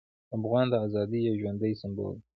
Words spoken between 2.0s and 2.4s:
دی.